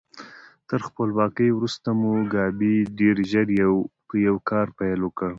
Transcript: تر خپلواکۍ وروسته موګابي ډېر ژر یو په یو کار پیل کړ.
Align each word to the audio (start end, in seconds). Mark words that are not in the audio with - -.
تر 0.69 0.79
خپلواکۍ 0.87 1.49
وروسته 1.53 1.87
موګابي 2.01 2.75
ډېر 2.99 3.15
ژر 3.31 3.47
یو 3.63 3.73
په 4.07 4.15
یو 4.27 4.35
کار 4.49 4.67
پیل 4.77 5.01
کړ. 5.17 5.29